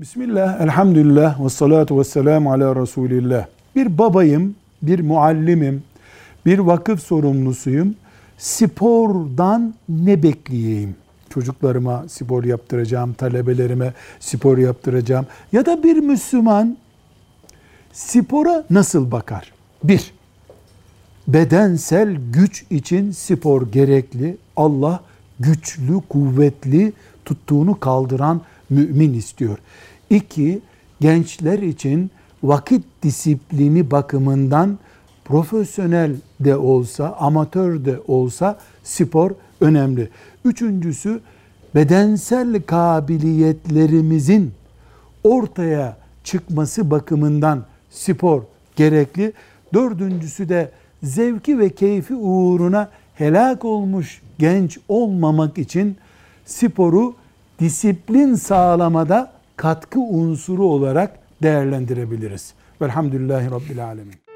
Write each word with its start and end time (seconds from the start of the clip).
Bismillah, 0.00 0.60
elhamdülillah, 0.60 1.44
ve 1.44 1.48
salatu 1.48 1.98
ve 1.98 2.04
selamu 2.04 2.52
ala 2.52 2.76
Resulillah. 2.76 3.46
Bir 3.76 3.98
babayım, 3.98 4.54
bir 4.82 5.00
muallimim, 5.00 5.82
bir 6.46 6.58
vakıf 6.58 7.02
sorumlusuyum. 7.02 7.94
Spordan 8.38 9.74
ne 9.88 10.22
bekleyeyim? 10.22 10.94
Çocuklarıma 11.30 12.04
spor 12.08 12.44
yaptıracağım, 12.44 13.12
talebelerime 13.12 13.92
spor 14.20 14.58
yaptıracağım. 14.58 15.26
Ya 15.52 15.66
da 15.66 15.82
bir 15.82 15.96
Müslüman 15.96 16.76
spora 17.92 18.64
nasıl 18.70 19.10
bakar? 19.10 19.52
Bir, 19.84 20.14
bedensel 21.28 22.16
güç 22.32 22.64
için 22.70 23.10
spor 23.10 23.72
gerekli. 23.72 24.36
Allah 24.56 25.00
güçlü, 25.40 26.00
kuvvetli, 26.08 26.92
tuttuğunu 27.24 27.80
kaldıran 27.80 28.40
mümin 28.70 29.14
istiyor. 29.14 29.58
İki, 30.10 30.60
gençler 31.00 31.58
için 31.58 32.10
vakit 32.42 32.84
disiplini 33.02 33.90
bakımından 33.90 34.78
profesyonel 35.24 36.16
de 36.40 36.56
olsa, 36.56 37.16
amatör 37.20 37.84
de 37.84 38.00
olsa 38.06 38.58
spor 38.82 39.30
önemli. 39.60 40.08
Üçüncüsü, 40.44 41.20
bedensel 41.74 42.62
kabiliyetlerimizin 42.62 44.52
ortaya 45.24 45.96
çıkması 46.24 46.90
bakımından 46.90 47.64
spor 47.90 48.42
gerekli. 48.76 49.32
Dördüncüsü 49.74 50.48
de 50.48 50.70
zevki 51.02 51.58
ve 51.58 51.68
keyfi 51.70 52.14
uğruna 52.14 52.90
helak 53.14 53.64
olmuş 53.64 54.22
genç 54.38 54.78
olmamak 54.88 55.58
için 55.58 55.96
sporu 56.46 57.14
disiplin 57.60 58.34
sağlamada 58.34 59.32
katkı 59.56 60.00
unsuru 60.00 60.66
olarak 60.66 61.18
değerlendirebiliriz. 61.42 62.54
Velhamdülillahi 62.82 63.50
Rabbil 63.50 63.84
Alemin. 63.84 64.29